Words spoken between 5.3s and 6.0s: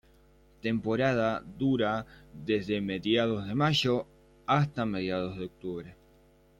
de Octubre.